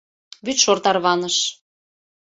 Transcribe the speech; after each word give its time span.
Вӱдшор 0.45 0.77
тарваныш. 0.83 1.37